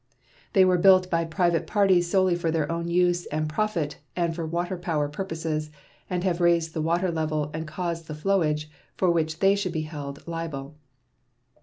They 0.53 0.65
were 0.65 0.79
built 0.79 1.11
by 1.11 1.25
private 1.25 1.67
parties 1.67 2.09
solely 2.09 2.33
for 2.35 2.49
their 2.49 2.71
own 2.71 2.87
use 2.87 3.27
and 3.27 3.47
profit 3.47 3.99
and 4.15 4.33
for 4.33 4.47
water 4.47 4.75
power 4.75 5.07
purposes, 5.07 5.69
and 6.09 6.23
have 6.23 6.41
raised 6.41 6.73
the 6.73 6.81
water 6.81 7.11
level 7.11 7.51
and 7.53 7.67
caused 7.67 8.07
the 8.07 8.15
flowage, 8.15 8.65
for 8.97 9.11
which 9.11 9.37
they 9.41 9.53
should 9.55 9.73
be 9.73 9.83
held 9.83 10.27
liable. 10.27 10.75